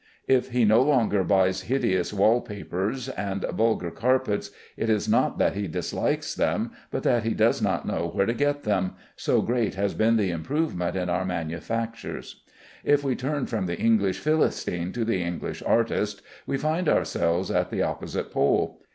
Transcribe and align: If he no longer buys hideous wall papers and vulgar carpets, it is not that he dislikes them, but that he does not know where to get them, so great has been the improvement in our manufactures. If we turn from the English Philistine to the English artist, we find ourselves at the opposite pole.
If 0.27 0.49
he 0.49 0.65
no 0.65 0.81
longer 0.81 1.23
buys 1.23 1.61
hideous 1.61 2.11
wall 2.11 2.41
papers 2.41 3.07
and 3.09 3.43
vulgar 3.53 3.91
carpets, 3.91 4.49
it 4.75 4.89
is 4.89 5.07
not 5.07 5.37
that 5.37 5.53
he 5.53 5.67
dislikes 5.67 6.33
them, 6.33 6.71
but 6.89 7.03
that 7.03 7.21
he 7.21 7.35
does 7.35 7.61
not 7.61 7.85
know 7.85 8.09
where 8.11 8.25
to 8.25 8.33
get 8.33 8.63
them, 8.63 8.95
so 9.15 9.43
great 9.43 9.75
has 9.75 9.93
been 9.93 10.17
the 10.17 10.31
improvement 10.31 10.95
in 10.95 11.07
our 11.07 11.23
manufactures. 11.23 12.41
If 12.83 13.03
we 13.03 13.15
turn 13.15 13.45
from 13.45 13.67
the 13.67 13.77
English 13.79 14.17
Philistine 14.17 14.91
to 14.93 15.05
the 15.05 15.21
English 15.21 15.61
artist, 15.67 16.23
we 16.47 16.57
find 16.57 16.89
ourselves 16.89 17.51
at 17.51 17.69
the 17.69 17.83
opposite 17.83 18.31
pole. 18.31 18.81